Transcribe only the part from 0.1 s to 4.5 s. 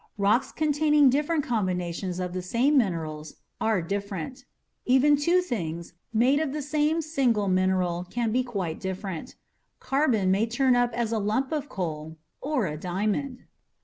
Rocks containing different combinations of the same minerals are different.